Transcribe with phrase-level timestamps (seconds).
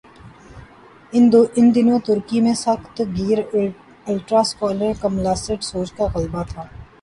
[1.57, 1.65] ان
[1.75, 6.63] دنوں ترکی میں سخت گیر الٹرا سیکولر کمالسٹ سوچ کا غلبہ تھا۔